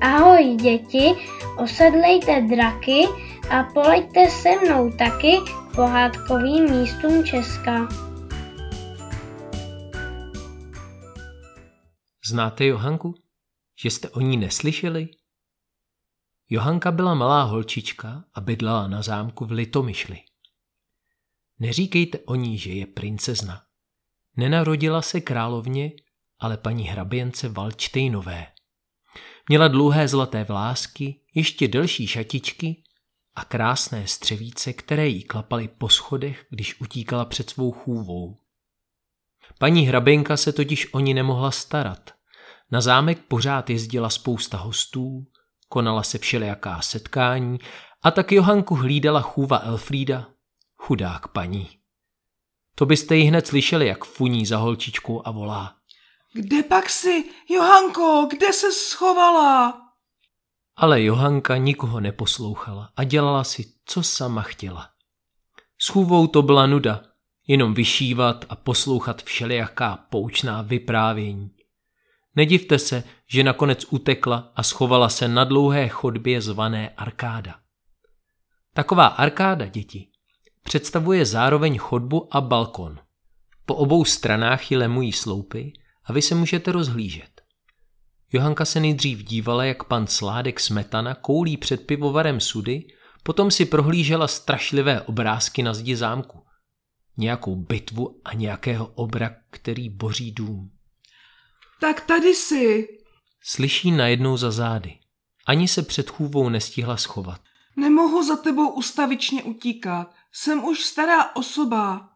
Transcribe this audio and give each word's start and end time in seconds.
Ahoj 0.00 0.56
děti, 0.62 1.14
osedlejte 1.56 2.40
draky 2.40 3.04
a 3.50 3.62
poleďte 3.74 4.30
se 4.30 4.48
mnou 4.64 4.90
taky 4.90 5.36
pohádkovým 5.74 6.70
místům 6.70 7.24
Česka. 7.24 7.88
Znáte 12.28 12.64
Johanku? 12.64 13.14
Že 13.82 13.90
jste 13.90 14.10
o 14.10 14.20
ní 14.20 14.36
neslyšeli? 14.36 15.08
Johanka 16.48 16.92
byla 16.92 17.14
malá 17.14 17.42
holčička 17.42 18.24
a 18.34 18.40
bydlela 18.40 18.88
na 18.88 19.02
zámku 19.02 19.44
v 19.44 19.50
Litomyšli. 19.50 20.18
Neříkejte 21.58 22.18
o 22.18 22.34
ní, 22.34 22.58
že 22.58 22.72
je 22.72 22.86
princezna. 22.86 23.62
Nenarodila 24.36 25.02
se 25.02 25.20
královně, 25.20 25.90
ale 26.38 26.56
paní 26.56 26.84
hraběnce 26.84 27.48
Valčtejnové. 27.48 28.46
Měla 29.48 29.68
dlouhé 29.68 30.08
zlaté 30.08 30.44
vlásky, 30.44 31.20
ještě 31.34 31.68
delší 31.68 32.06
šatičky 32.06 32.82
a 33.34 33.44
krásné 33.44 34.06
střevíce, 34.06 34.72
které 34.72 35.08
jí 35.08 35.22
klapaly 35.22 35.68
po 35.68 35.88
schodech, 35.88 36.46
když 36.50 36.80
utíkala 36.80 37.24
před 37.24 37.50
svou 37.50 37.72
chůvou. 37.72 38.36
Paní 39.58 39.86
hraběnka 39.86 40.36
se 40.36 40.52
totiž 40.52 40.94
o 40.94 41.00
ní 41.00 41.14
nemohla 41.14 41.50
starat. 41.50 42.10
Na 42.70 42.80
zámek 42.80 43.18
pořád 43.28 43.70
jezdila 43.70 44.10
spousta 44.10 44.56
hostů, 44.56 45.26
konala 45.68 46.02
se 46.02 46.18
všelijaká 46.18 46.82
setkání 46.82 47.58
a 48.02 48.10
tak 48.10 48.32
Johanku 48.32 48.74
hlídala 48.74 49.20
chůva 49.20 49.58
Elfrída, 49.58 50.26
chudák 50.76 51.28
paní. 51.28 51.68
To 52.74 52.86
byste 52.86 53.16
ji 53.16 53.24
hned 53.24 53.46
slyšeli, 53.46 53.86
jak 53.86 54.04
funí 54.04 54.46
za 54.46 54.56
holčičkou 54.56 55.22
a 55.24 55.30
volá. 55.30 55.77
Kde 56.38 56.62
pak 56.62 56.90
si, 56.90 57.24
Johanko, 57.48 58.26
kde 58.30 58.52
se 58.52 58.72
schovala? 58.72 59.80
Ale 60.76 61.02
Johanka 61.02 61.56
nikoho 61.56 62.00
neposlouchala 62.00 62.90
a 62.96 63.04
dělala 63.04 63.44
si, 63.44 63.72
co 63.84 64.02
sama 64.02 64.42
chtěla. 64.42 64.90
S 65.78 65.88
chůvou 65.88 66.26
to 66.26 66.42
byla 66.42 66.66
nuda, 66.66 67.02
jenom 67.46 67.74
vyšívat 67.74 68.44
a 68.48 68.56
poslouchat 68.56 69.22
všelijaká 69.22 69.96
poučná 69.96 70.62
vyprávění. 70.62 71.50
Nedivte 72.36 72.78
se, 72.78 73.04
že 73.26 73.44
nakonec 73.44 73.86
utekla 73.90 74.52
a 74.56 74.62
schovala 74.62 75.08
se 75.08 75.28
na 75.28 75.44
dlouhé 75.44 75.88
chodbě 75.88 76.40
zvané 76.40 76.88
arkáda. 76.88 77.54
Taková 78.74 79.06
arkáda, 79.06 79.66
děti, 79.66 80.08
představuje 80.62 81.26
zároveň 81.26 81.78
chodbu 81.78 82.36
a 82.36 82.40
balkon. 82.40 82.98
Po 83.66 83.74
obou 83.74 84.04
stranách 84.04 84.70
ji 84.70 84.76
lemují 84.76 85.12
sloupy 85.12 85.72
a 86.08 86.12
vy 86.12 86.22
se 86.22 86.34
můžete 86.34 86.72
rozhlížet. 86.72 87.40
Johanka 88.32 88.64
se 88.64 88.80
nejdřív 88.80 89.24
dívala, 89.24 89.64
jak 89.64 89.84
pan 89.84 90.06
Sládek 90.06 90.60
Smetana 90.60 91.14
koulí 91.14 91.56
před 91.56 91.86
pivovarem 91.86 92.40
sudy, 92.40 92.86
potom 93.22 93.50
si 93.50 93.64
prohlížela 93.64 94.28
strašlivé 94.28 95.02
obrázky 95.02 95.62
na 95.62 95.74
zdi 95.74 95.96
zámku. 95.96 96.44
Nějakou 97.16 97.56
bitvu 97.56 98.20
a 98.24 98.34
nějakého 98.34 98.86
obra, 98.86 99.36
který 99.50 99.90
boří 99.90 100.32
dům. 100.32 100.70
Tak 101.80 102.00
tady 102.00 102.34
si. 102.34 102.88
Slyší 103.42 103.90
najednou 103.90 104.36
za 104.36 104.50
zády. 104.50 104.98
Ani 105.46 105.68
se 105.68 105.82
před 105.82 106.10
chůvou 106.10 106.48
nestihla 106.48 106.96
schovat. 106.96 107.40
Nemohu 107.76 108.26
za 108.26 108.36
tebou 108.36 108.68
ustavičně 108.70 109.42
utíkat. 109.42 110.14
Jsem 110.32 110.64
už 110.64 110.84
stará 110.84 111.36
osoba. 111.36 112.08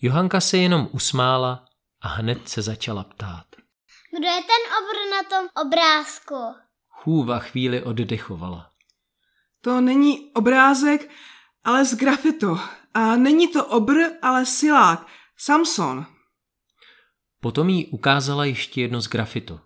Johanka 0.00 0.40
se 0.40 0.58
jenom 0.58 0.88
usmála 0.92 1.64
a 2.04 2.08
hned 2.08 2.48
se 2.48 2.62
začala 2.62 3.04
ptát. 3.04 3.46
Kdo 4.16 4.26
je 4.26 4.42
ten 4.42 4.62
obr 4.78 4.96
na 5.10 5.22
tom 5.22 5.66
obrázku? 5.66 6.34
Chůva 6.88 7.38
chvíli 7.38 7.82
oddechovala. 7.82 8.70
To 9.60 9.80
není 9.80 10.30
obrázek, 10.34 11.10
ale 11.64 11.84
z 11.84 11.94
grafito. 11.94 12.58
A 12.94 13.16
není 13.16 13.48
to 13.48 13.66
obr, 13.66 13.94
ale 14.22 14.46
silák. 14.46 15.06
Samson. 15.36 16.06
Potom 17.40 17.68
jí 17.68 17.86
ukázala 17.86 18.44
ještě 18.44 18.80
jedno 18.80 19.00
z 19.00 19.08
grafito. 19.08 19.60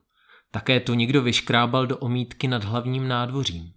Také 0.50 0.80
to 0.80 0.94
někdo 0.94 1.22
vyškrábal 1.22 1.86
do 1.86 1.98
omítky 1.98 2.48
nad 2.48 2.64
hlavním 2.64 3.08
nádvořím. 3.08 3.72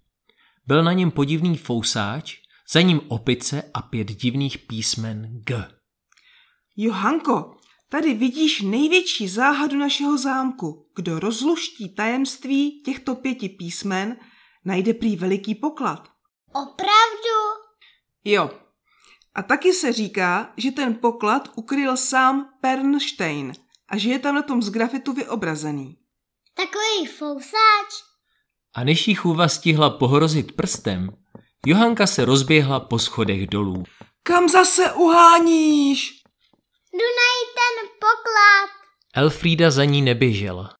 Byl 0.66 0.84
na 0.84 0.92
něm 0.92 1.10
podivný 1.10 1.56
fousáč, 1.56 2.36
za 2.72 2.80
ním 2.80 3.00
opice 3.08 3.70
a 3.74 3.82
pět 3.82 4.06
divných 4.06 4.58
písmen 4.58 5.40
G. 5.46 5.68
Johanko, 6.76 7.56
tady 7.92 8.14
vidíš 8.14 8.60
největší 8.60 9.28
záhadu 9.28 9.76
našeho 9.76 10.18
zámku. 10.18 10.86
Kdo 10.94 11.18
rozluští 11.18 11.94
tajemství 11.94 12.82
těchto 12.82 13.14
pěti 13.14 13.48
písmen, 13.48 14.16
najde 14.64 14.94
prý 14.94 15.16
veliký 15.16 15.54
poklad. 15.54 16.08
Opravdu? 16.52 17.38
Jo. 18.24 18.50
A 19.34 19.42
taky 19.42 19.72
se 19.72 19.92
říká, 19.92 20.52
že 20.56 20.70
ten 20.70 20.94
poklad 20.94 21.48
ukryl 21.54 21.96
sám 21.96 22.48
Pernstein 22.60 23.52
a 23.88 23.98
že 23.98 24.10
je 24.10 24.18
tam 24.18 24.34
na 24.34 24.42
tom 24.42 24.62
z 24.62 24.70
grafitu 24.70 25.12
vyobrazený. 25.12 25.98
Takový 26.54 27.06
fousáč? 27.06 27.90
A 28.74 28.84
než 28.84 29.08
jí 29.08 29.14
chůva 29.14 29.48
stihla 29.48 29.90
pohrozit 29.90 30.52
prstem, 30.52 31.08
Johanka 31.66 32.06
se 32.06 32.24
rozběhla 32.24 32.80
po 32.80 32.98
schodech 32.98 33.46
dolů. 33.46 33.84
Kam 34.22 34.48
zase 34.48 34.92
uháníš? 34.92 36.21
Jdu 36.92 37.08
najít 37.22 37.52
ten 37.60 37.88
poklad. 38.00 38.70
Elfrída 39.14 39.70
za 39.70 39.84
ní 39.84 40.02
neběžela. 40.02 40.74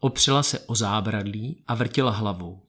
Opřela 0.00 0.42
se 0.42 0.58
o 0.60 0.74
zábradlí 0.74 1.64
a 1.66 1.74
vrtila 1.74 2.10
hlavou. 2.10 2.66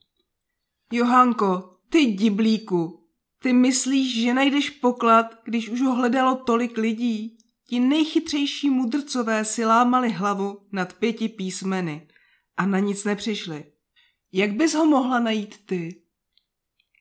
Johanko, 0.92 1.76
ty 1.88 2.06
diblíku, 2.06 3.08
ty 3.38 3.52
myslíš, 3.52 4.22
že 4.22 4.34
najdeš 4.34 4.70
poklad, 4.70 5.26
když 5.44 5.68
už 5.68 5.80
ho 5.80 5.94
hledalo 5.94 6.36
tolik 6.36 6.78
lidí? 6.78 7.38
Ti 7.68 7.80
nejchytřejší 7.80 8.70
mudrcové 8.70 9.44
si 9.44 9.64
lámali 9.64 10.12
hlavu 10.12 10.68
nad 10.72 10.92
pěti 10.92 11.28
písmeny 11.28 12.08
a 12.56 12.66
na 12.66 12.78
nic 12.78 13.04
nepřišli. 13.04 13.64
Jak 14.32 14.52
bys 14.52 14.74
ho 14.74 14.86
mohla 14.86 15.18
najít 15.18 15.66
ty? 15.66 16.02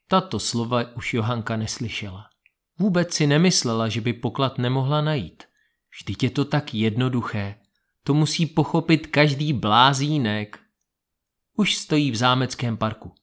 Tato 0.07 0.39
slova 0.39 0.95
už 0.95 1.13
Johanka 1.13 1.57
neslyšela. 1.57 2.25
Vůbec 2.79 3.13
si 3.13 3.27
nemyslela, 3.27 3.89
že 3.89 4.01
by 4.01 4.13
poklad 4.13 4.57
nemohla 4.57 5.01
najít. 5.01 5.43
Vždyť 5.91 6.23
je 6.23 6.29
to 6.29 6.45
tak 6.45 6.73
jednoduché. 6.73 7.59
To 8.03 8.13
musí 8.13 8.45
pochopit 8.45 9.07
každý 9.07 9.53
blázínek. 9.53 10.59
Už 11.57 11.75
stojí 11.75 12.11
v 12.11 12.15
zámeckém 12.15 12.77
parku. 12.77 13.15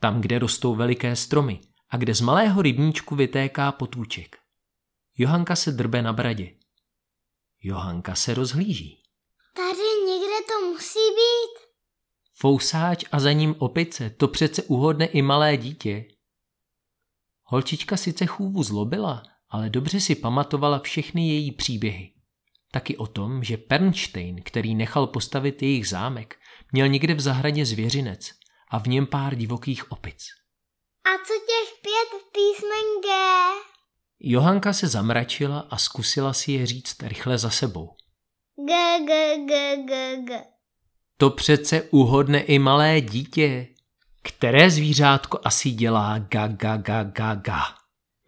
Tam, 0.00 0.20
kde 0.20 0.38
rostou 0.38 0.74
veliké 0.74 1.16
stromy 1.16 1.60
a 1.90 1.96
kde 1.96 2.14
z 2.14 2.20
malého 2.20 2.62
rybníčku 2.62 3.16
vytéká 3.16 3.72
potůček. 3.72 4.36
Johanka 5.18 5.56
se 5.56 5.72
drbe 5.72 6.02
na 6.02 6.12
bradě. 6.12 6.54
Johanka 7.60 8.14
se 8.14 8.34
rozhlíží. 8.34 9.02
Tady 9.56 10.06
někde 10.06 10.36
to 10.48 10.66
musí 10.66 10.98
být. 10.98 11.62
Fousáč 12.34 13.04
a 13.12 13.20
za 13.20 13.32
ním 13.32 13.54
opice, 13.58 14.10
to 14.10 14.28
přece 14.28 14.62
uhodne 14.62 15.06
i 15.06 15.22
malé 15.22 15.56
dítě. 15.56 16.04
Holčička 17.42 17.96
sice 17.96 18.26
chůvu 18.26 18.62
zlobila, 18.62 19.22
ale 19.48 19.70
dobře 19.70 20.00
si 20.00 20.14
pamatovala 20.14 20.78
všechny 20.78 21.28
její 21.28 21.52
příběhy. 21.52 22.11
Taky 22.74 22.96
o 22.96 23.06
tom, 23.06 23.44
že 23.44 23.56
Pernstein, 23.56 24.42
který 24.42 24.74
nechal 24.74 25.06
postavit 25.06 25.62
jejich 25.62 25.88
zámek, 25.88 26.36
měl 26.72 26.88
někde 26.88 27.14
v 27.14 27.20
zahradě 27.20 27.66
zvěřinec 27.66 28.30
a 28.70 28.78
v 28.78 28.86
něm 28.86 29.06
pár 29.06 29.34
divokých 29.34 29.92
opic. 29.92 30.24
A 31.04 31.10
co 31.26 31.34
těch 31.34 31.80
pět 31.82 32.22
písmen 32.32 33.00
G? 33.02 33.08
Johanka 34.20 34.72
se 34.72 34.88
zamračila 34.88 35.66
a 35.70 35.76
zkusila 35.76 36.32
si 36.32 36.52
je 36.52 36.66
říct 36.66 37.02
rychle 37.02 37.38
za 37.38 37.50
sebou. 37.50 37.96
G, 38.68 38.98
G, 39.06 39.36
G, 39.46 39.76
G, 39.86 40.16
G. 40.24 40.44
To 41.16 41.30
přece 41.30 41.82
uhodne 41.82 42.40
i 42.40 42.58
malé 42.58 43.00
dítě. 43.00 43.68
Které 44.22 44.70
zvířátko 44.70 45.40
asi 45.44 45.70
dělá 45.70 46.18
ga, 46.18 46.46
ga, 46.46 46.76
ga, 46.76 47.02
ga, 47.02 47.34
ga? 47.34 47.62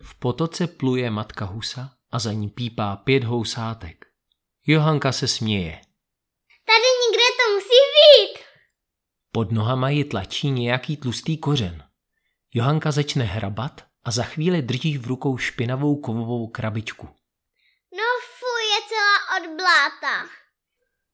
V 0.03 0.19
potoce 0.19 0.67
pluje 0.67 1.11
matka 1.11 1.45
husa 1.45 1.91
a 2.11 2.19
za 2.19 2.33
ní 2.33 2.49
pípá 2.49 2.97
pět 2.97 3.25
housátek. 3.25 4.04
Johanka 4.67 5.13
se 5.13 5.29
směje. 5.29 5.81
Tady 6.67 6.89
někde 7.03 7.25
to 7.39 7.55
musí 7.55 7.81
být. 7.95 8.45
Pod 9.33 9.53
nohama 9.53 9.91
ji 9.91 10.05
tlačí 10.05 10.51
nějaký 10.51 10.97
tlustý 10.97 11.39
kořen. 11.39 11.85
Johanka 12.55 12.93
začne 12.93 13.25
hrabat 13.25 13.81
a 14.05 14.11
za 14.11 14.23
chvíli 14.23 14.63
drží 14.63 14.99
v 14.99 15.07
rukou 15.07 15.39
špinavou 15.39 16.01
kovovou 16.01 16.47
krabičku. 16.47 17.07
No 17.93 18.05
fuj, 18.39 18.63
je 18.75 18.81
celá 18.89 19.37
od 19.37 19.57
bláta. 19.57 20.29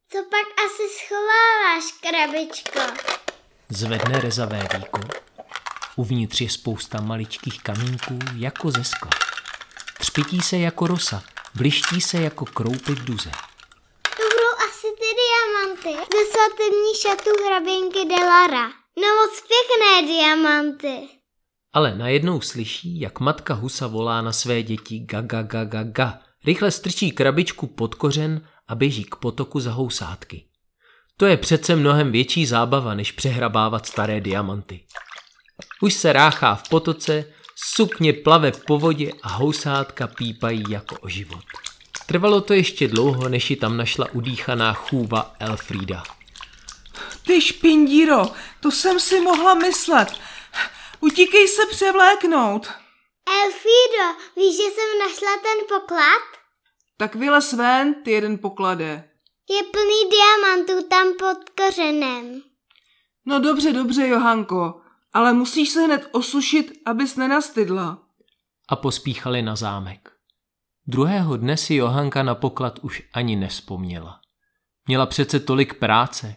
Co 0.08 0.18
pak 0.30 0.46
asi 0.66 0.82
schováváš, 0.98 1.84
krabičko? 2.00 2.80
Zvedne 3.68 4.20
rezavé 4.20 4.68
víko. 4.76 5.00
Uvnitř 5.96 6.40
je 6.40 6.50
spousta 6.50 7.00
maličkých 7.00 7.62
kamínků 7.62 8.18
jako 8.36 8.70
ze 8.70 8.84
skla. 8.84 9.10
Třpití 9.98 10.40
se 10.40 10.58
jako 10.58 10.86
rosa, 10.86 11.22
bliští 11.54 12.00
se 12.00 12.20
jako 12.20 12.44
kroupy 12.44 12.92
v 12.94 13.04
duze. 13.04 13.30
To 14.02 14.22
budou 14.22 14.68
asi 14.68 14.86
ty 14.98 15.08
diamanty 15.20 16.06
ze 16.12 16.32
svatební 16.32 16.94
šatu 17.02 17.30
hraběnky 17.46 18.04
Delara. 18.08 18.68
No 18.96 19.08
moc 19.16 19.40
pěkné 19.40 20.12
diamanty. 20.12 21.08
Ale 21.72 21.94
najednou 21.94 22.40
slyší, 22.40 23.00
jak 23.00 23.20
matka 23.20 23.54
husa 23.54 23.86
volá 23.86 24.22
na 24.22 24.32
své 24.32 24.62
děti 24.62 24.98
ga 24.98 25.20
ga 25.20 25.42
ga 25.42 25.64
ga 25.64 25.82
ga. 25.82 26.18
Rychle 26.44 26.70
strčí 26.70 27.12
krabičku 27.12 27.66
pod 27.66 27.94
kořen 27.94 28.48
a 28.68 28.74
běží 28.74 29.04
k 29.04 29.16
potoku 29.16 29.60
za 29.60 29.72
housátky. 29.72 30.44
To 31.16 31.26
je 31.26 31.36
přece 31.36 31.76
mnohem 31.76 32.12
větší 32.12 32.46
zábava, 32.46 32.94
než 32.94 33.12
přehrabávat 33.12 33.86
staré 33.86 34.20
diamanty. 34.20 34.80
Už 35.80 35.94
se 35.94 36.12
ráchá 36.12 36.54
v 36.54 36.68
potoce, 36.68 37.24
sukně 37.64 38.12
plave 38.12 38.52
po 38.66 38.78
vodě 38.78 39.12
a 39.22 39.28
housátka 39.28 40.06
pípají 40.06 40.64
jako 40.68 40.96
o 41.00 41.08
život. 41.08 41.44
Trvalo 42.06 42.40
to 42.40 42.52
ještě 42.52 42.88
dlouho, 42.88 43.28
než 43.28 43.50
ji 43.50 43.56
tam 43.56 43.76
našla 43.76 44.06
udýchaná 44.12 44.72
chůva 44.72 45.34
Elfrida. 45.40 46.02
Ty 47.26 47.40
špindíro, 47.40 48.22
to 48.60 48.70
jsem 48.70 49.00
si 49.00 49.20
mohla 49.20 49.54
myslet. 49.54 50.08
Utíkej 51.00 51.48
se 51.48 51.66
převléknout. 51.66 52.66
Elfido, 53.44 54.20
víš, 54.36 54.56
že 54.56 54.62
jsem 54.62 54.98
našla 54.98 55.30
ten 55.42 55.78
poklad? 55.78 56.22
Tak 56.96 57.14
vylez 57.14 57.52
ven, 57.52 57.94
ty 58.04 58.10
jeden 58.10 58.38
poklade. 58.38 59.10
Je 59.50 59.62
plný 59.62 60.10
diamantů 60.10 60.88
tam 60.88 61.12
pod 61.18 61.50
kořenem. 61.50 62.42
No 63.26 63.40
dobře, 63.40 63.72
dobře, 63.72 64.06
Johanko, 64.06 64.79
ale 65.12 65.32
musíš 65.32 65.68
se 65.68 65.80
hned 65.80 66.08
osušit, 66.12 66.72
abys 66.86 67.16
nenastydla. 67.16 68.02
A 68.68 68.76
pospíchali 68.76 69.42
na 69.42 69.56
zámek. 69.56 70.12
Druhého 70.86 71.36
dne 71.36 71.56
si 71.56 71.74
Johanka 71.74 72.22
na 72.22 72.34
poklad 72.34 72.78
už 72.82 73.02
ani 73.12 73.36
nespomněla. 73.36 74.20
Měla 74.86 75.06
přece 75.06 75.40
tolik 75.40 75.74
práce. 75.74 76.36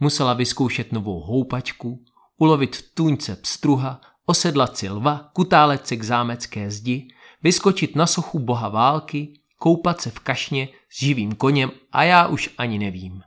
Musela 0.00 0.34
vyzkoušet 0.34 0.92
novou 0.92 1.20
houpačku, 1.20 2.04
ulovit 2.36 2.76
v 2.76 2.94
tůňce 2.94 3.36
pstruha, 3.36 4.00
osedlat 4.26 4.76
si 4.76 4.88
lva, 4.88 5.30
kutálet 5.32 5.86
se 5.86 5.96
k 5.96 6.02
zámecké 6.02 6.70
zdi, 6.70 7.08
vyskočit 7.42 7.96
na 7.96 8.06
sochu 8.06 8.38
boha 8.38 8.68
války, 8.68 9.40
koupat 9.58 10.00
se 10.00 10.10
v 10.10 10.18
kašně 10.18 10.68
s 10.90 10.98
živým 10.98 11.34
koněm 11.34 11.70
a 11.92 12.04
já 12.04 12.26
už 12.26 12.50
ani 12.58 12.78
nevím. 12.78 13.22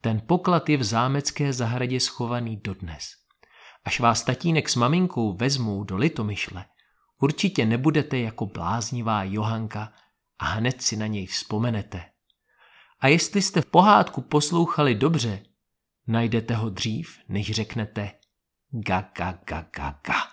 Ten 0.00 0.22
poklad 0.26 0.68
je 0.68 0.76
v 0.76 0.82
zámecké 0.82 1.52
zahradě 1.52 2.00
schovaný 2.00 2.56
dodnes. 2.56 3.21
Až 3.84 4.00
vás 4.00 4.22
tatínek 4.22 4.68
s 4.68 4.76
maminkou 4.76 5.36
vezmou 5.36 5.84
do 5.84 5.96
Litomyšle, 5.96 6.64
určitě 7.20 7.66
nebudete 7.66 8.18
jako 8.18 8.46
bláznivá 8.46 9.22
Johanka 9.24 9.92
a 10.38 10.44
hned 10.44 10.82
si 10.82 10.96
na 10.96 11.06
něj 11.06 11.26
vzpomenete. 11.26 12.04
A 13.00 13.08
jestli 13.08 13.42
jste 13.42 13.60
v 13.60 13.66
pohádku 13.66 14.20
poslouchali 14.20 14.94
dobře, 14.94 15.42
najdete 16.06 16.54
ho 16.54 16.70
dřív, 16.70 17.18
než 17.28 17.50
řeknete 17.50 18.12
ga 18.70 19.00
ga 19.00 19.38
ga 19.46 19.66
ga 19.76 20.00
ga. 20.06 20.31